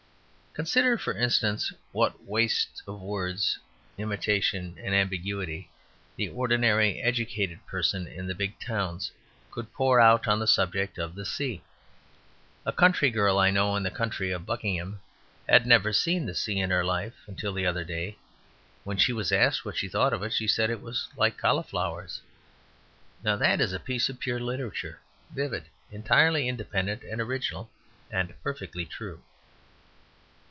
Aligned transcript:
Consider, 0.53 0.97
for 0.97 1.15
instance, 1.17 1.71
what 1.93 2.25
wastes 2.25 2.83
of 2.85 2.99
wordy 2.99 3.39
imitation 3.97 4.77
and 4.83 4.93
ambiguity 4.93 5.71
the 6.17 6.27
ordinary 6.27 7.01
educated 7.01 7.65
person 7.65 8.05
in 8.05 8.27
the 8.27 8.35
big 8.35 8.59
towns 8.59 9.13
could 9.49 9.71
pour 9.71 10.01
out 10.01 10.27
on 10.27 10.39
the 10.39 10.47
subject 10.47 10.97
of 10.97 11.15
the 11.15 11.23
sea. 11.23 11.63
A 12.65 12.73
country 12.73 13.09
girl 13.09 13.39
I 13.39 13.49
know 13.49 13.77
in 13.77 13.83
the 13.83 13.89
county 13.89 14.31
of 14.31 14.45
Buckingham 14.45 14.99
had 15.47 15.65
never 15.65 15.93
seen 15.93 16.25
the 16.25 16.35
sea 16.35 16.59
in 16.59 16.69
her 16.69 16.83
life 16.83 17.15
until 17.27 17.53
the 17.53 17.65
other 17.65 17.85
day. 17.85 18.17
When 18.83 18.97
she 18.97 19.13
was 19.13 19.31
asked 19.31 19.63
what 19.63 19.77
she 19.77 19.87
thought 19.87 20.11
of 20.11 20.21
it 20.21 20.33
she 20.33 20.49
said 20.49 20.69
it 20.69 20.81
was 20.81 21.07
like 21.15 21.37
cauliflowers. 21.37 22.21
Now 23.23 23.37
that 23.37 23.61
is 23.61 23.71
a 23.71 23.79
piece 23.79 24.09
of 24.09 24.19
pure 24.19 24.41
literature 24.41 24.99
vivid, 25.33 25.67
entirely 25.93 26.49
independent 26.49 27.03
and 27.03 27.21
original, 27.21 27.71
and 28.11 28.33
perfectly 28.43 28.83
true. 28.85 29.21